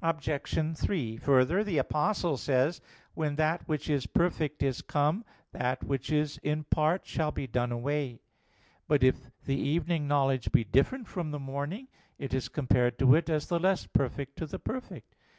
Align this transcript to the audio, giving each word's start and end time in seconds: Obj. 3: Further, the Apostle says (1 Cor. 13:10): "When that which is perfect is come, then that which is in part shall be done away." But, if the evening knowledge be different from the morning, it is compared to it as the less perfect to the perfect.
Obj. 0.00 0.74
3: 0.78 1.16
Further, 1.18 1.62
the 1.62 1.76
Apostle 1.76 2.38
says 2.38 2.80
(1 3.12 3.36
Cor. 3.36 3.36
13:10): 3.36 3.36
"When 3.36 3.36
that 3.36 3.68
which 3.68 3.90
is 3.90 4.06
perfect 4.06 4.62
is 4.62 4.80
come, 4.80 5.22
then 5.52 5.60
that 5.60 5.84
which 5.84 6.10
is 6.10 6.38
in 6.38 6.64
part 6.64 7.04
shall 7.04 7.30
be 7.30 7.46
done 7.46 7.70
away." 7.70 8.20
But, 8.88 9.02
if 9.04 9.28
the 9.44 9.58
evening 9.60 10.08
knowledge 10.08 10.50
be 10.50 10.64
different 10.64 11.06
from 11.08 11.30
the 11.30 11.38
morning, 11.38 11.88
it 12.18 12.32
is 12.32 12.48
compared 12.48 12.98
to 13.00 13.14
it 13.14 13.28
as 13.28 13.48
the 13.48 13.60
less 13.60 13.84
perfect 13.84 14.38
to 14.38 14.46
the 14.46 14.58
perfect. 14.58 15.14